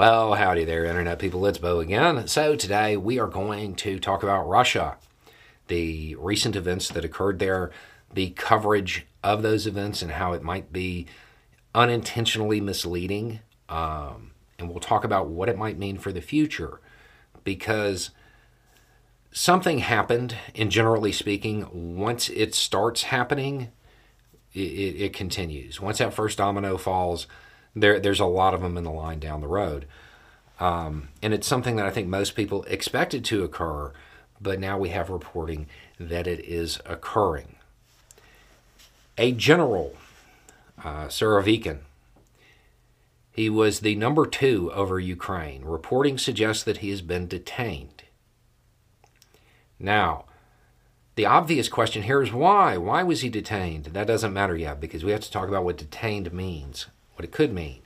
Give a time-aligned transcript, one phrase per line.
[0.00, 1.44] Well, howdy there, Internet people.
[1.44, 2.26] It's Beau again.
[2.26, 4.96] So, today we are going to talk about Russia,
[5.68, 7.70] the recent events that occurred there,
[8.10, 11.04] the coverage of those events, and how it might be
[11.74, 13.40] unintentionally misleading.
[13.68, 16.80] Um, and we'll talk about what it might mean for the future
[17.44, 18.08] because
[19.30, 23.70] something happened, and generally speaking, once it starts happening,
[24.54, 25.78] it, it, it continues.
[25.78, 27.26] Once that first domino falls,
[27.74, 29.86] there, there's a lot of them in the line down the road.
[30.58, 33.92] Um, and it's something that I think most people expected to occur,
[34.40, 35.66] but now we have reporting
[35.98, 37.56] that it is occurring.
[39.16, 39.96] A general,
[40.84, 41.08] uh,
[43.32, 45.64] he was the number two over Ukraine.
[45.64, 48.02] Reporting suggests that he has been detained.
[49.78, 50.24] Now,
[51.14, 52.76] the obvious question here is why?
[52.76, 53.86] Why was he detained?
[53.86, 56.86] That doesn't matter yet because we have to talk about what detained means
[57.20, 57.82] what it could mean.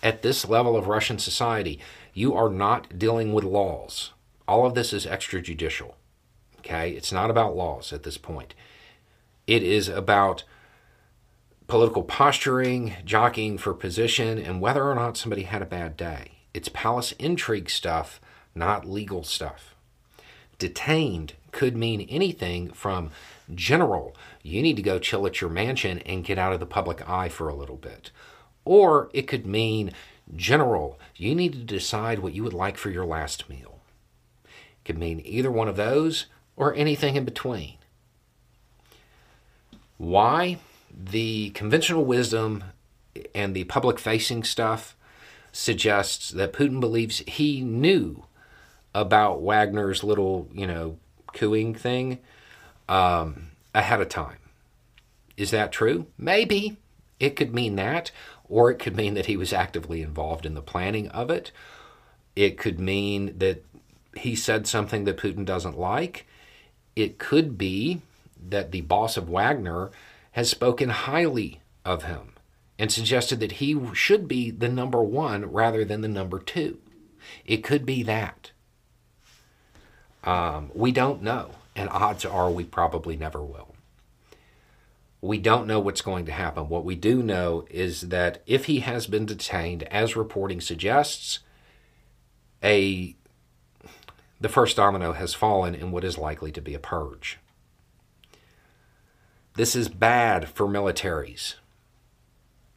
[0.00, 1.80] At this level of Russian society,
[2.14, 4.12] you are not dealing with laws.
[4.46, 5.94] All of this is extrajudicial.
[6.60, 6.90] Okay?
[6.90, 8.54] It's not about laws at this point.
[9.48, 10.44] It is about
[11.66, 16.42] political posturing, jockeying for position, and whether or not somebody had a bad day.
[16.54, 18.20] It's palace intrigue stuff,
[18.54, 19.74] not legal stuff.
[20.58, 23.10] Detained could mean anything from
[23.54, 27.08] general, you need to go chill at your mansion and get out of the public
[27.08, 28.10] eye for a little bit,
[28.64, 29.92] or it could mean
[30.36, 33.80] general, you need to decide what you would like for your last meal.
[34.44, 37.78] It could mean either one of those or anything in between.
[39.96, 40.58] Why?
[40.92, 42.64] The conventional wisdom
[43.34, 44.96] and the public facing stuff
[45.52, 48.24] suggests that Putin believes he knew
[49.00, 50.98] about Wagner's little, you know,
[51.34, 52.18] cooing thing
[52.88, 54.38] um, ahead of time.
[55.36, 56.06] Is that true?
[56.16, 56.76] Maybe.
[57.20, 58.12] It could mean that
[58.48, 61.52] or it could mean that he was actively involved in the planning of it.
[62.34, 63.64] It could mean that
[64.16, 66.26] he said something that Putin doesn't like.
[66.96, 68.00] It could be
[68.48, 69.90] that the boss of Wagner
[70.32, 72.32] has spoken highly of him
[72.78, 76.78] and suggested that he should be the number one rather than the number two.
[77.44, 78.52] It could be that.
[80.28, 83.68] Um, we don't know, and odds are we probably never will
[85.20, 86.68] we don't know what's going to happen.
[86.68, 91.40] What we do know is that if he has been detained, as reporting suggests,
[92.62, 93.16] a
[94.40, 97.38] the first domino has fallen in what is likely to be a purge.
[99.54, 101.54] This is bad for militaries.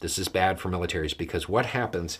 [0.00, 2.18] This is bad for militaries because what happens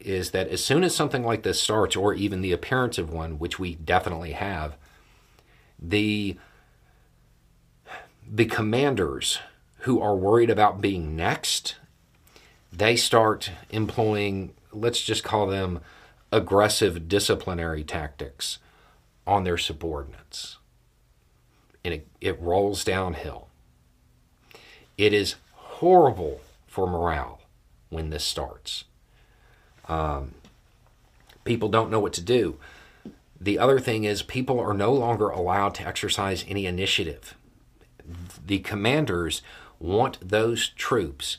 [0.00, 3.38] is that as soon as something like this starts, or even the appearance of one,
[3.38, 4.76] which we definitely have,
[5.78, 6.36] the
[8.28, 9.38] the commanders
[9.80, 11.76] who are worried about being next,
[12.72, 15.80] they start employing, let's just call them
[16.32, 18.58] aggressive disciplinary tactics
[19.26, 20.58] on their subordinates.
[21.84, 23.48] And it, it rolls downhill.
[24.98, 27.42] It is horrible for morale
[27.88, 28.84] when this starts.
[29.88, 30.34] Um,
[31.44, 32.58] people don't know what to do.
[33.40, 37.34] The other thing is, people are no longer allowed to exercise any initiative
[38.44, 39.42] the commanders
[39.78, 41.38] want those troops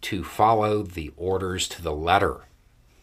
[0.00, 2.44] to follow the orders to the letter.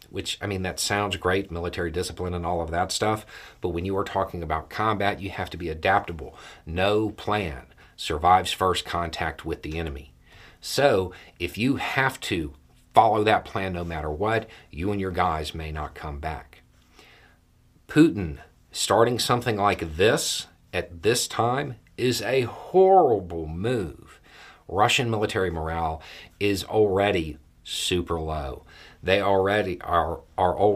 [0.08, 3.26] Which, I mean, that sounds great, military discipline and all of that stuff,
[3.60, 6.38] but when you are talking about combat, you have to be adaptable.
[6.64, 10.12] No plan survives first contact with the enemy.
[10.60, 12.54] So, if you have to
[12.96, 16.62] follow that plan no matter what, you and your guys may not come back.
[17.88, 18.38] Putin
[18.72, 24.18] starting something like this at this time is a horrible move.
[24.66, 26.00] Russian military morale
[26.40, 28.64] is already super low.
[29.02, 30.75] They already are are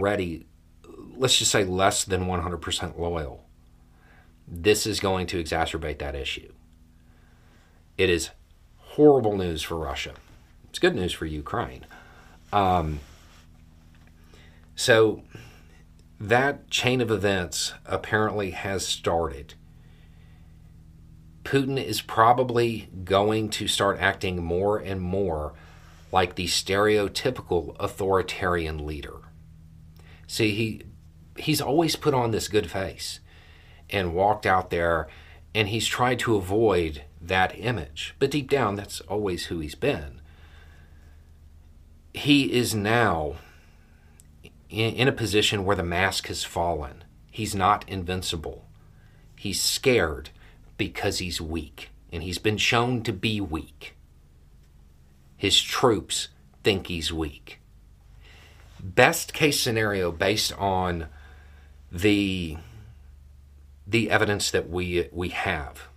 [0.00, 0.46] already,
[1.16, 3.44] let's just say, less than 100% loyal,
[4.48, 6.52] this is going to exacerbate that issue.
[7.98, 8.30] It is
[8.76, 10.14] horrible news for Russia.
[10.68, 11.84] It's good news for Ukraine.
[12.52, 13.00] Um,
[14.74, 15.22] so
[16.18, 19.54] that chain of events apparently has started.
[21.44, 25.52] Putin is probably going to start acting more and more
[26.12, 29.29] like the stereotypical authoritarian leader
[30.30, 30.82] See, he
[31.42, 33.18] he's always put on this good face
[33.90, 35.08] and walked out there
[35.56, 38.14] and he's tried to avoid that image.
[38.20, 40.20] But deep down, that's always who he's been.
[42.14, 43.38] He is now
[44.68, 47.02] in, in a position where the mask has fallen.
[47.32, 48.68] He's not invincible.
[49.34, 50.30] He's scared
[50.76, 53.96] because he's weak, and he's been shown to be weak.
[55.36, 56.28] His troops
[56.62, 57.59] think he's weak.
[58.82, 61.08] Best case scenario based on
[61.92, 62.56] the
[63.86, 65.88] the evidence that we we have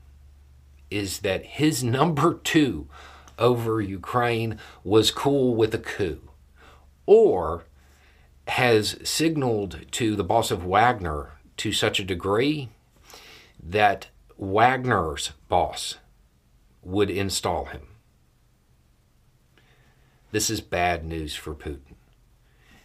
[0.90, 2.88] is that his number 2
[3.40, 6.22] over Ukraine was cool with a coup
[7.06, 7.66] or
[8.48, 12.70] has signaled to the boss of Wagner to such a degree
[13.62, 14.08] that
[14.38, 15.98] Wagner's boss
[16.82, 17.88] would install him.
[20.32, 21.96] This is bad news for Putin.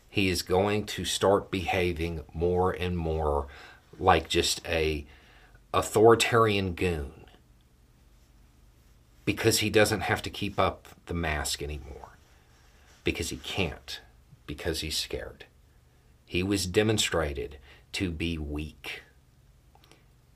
[0.09, 3.47] He is going to start behaving more and more
[3.99, 5.07] like just a
[5.75, 7.27] authoritarian goon
[9.25, 12.17] because he doesn't have to keep up the mask anymore
[13.05, 14.01] because he can't
[14.47, 15.45] because he's scared.
[16.25, 17.59] He was demonstrated
[17.93, 19.03] to be weak.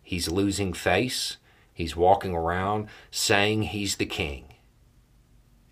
[0.02, 1.38] He's losing face.
[1.72, 4.54] He's walking around saying he's the king.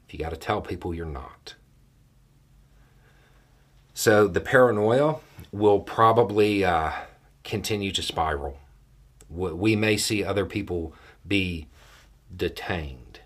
[0.06, 1.54] If you got to tell people you're not.
[4.00, 5.16] So the paranoia
[5.52, 6.92] will probably uh,
[7.44, 8.58] continue to spiral.
[9.28, 10.94] We may see other people
[11.28, 11.66] be
[12.34, 13.20] detained.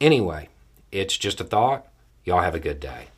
[0.00, 0.48] Anyway,
[0.90, 1.86] it's just a thought.
[2.24, 3.08] Y'all have a good day.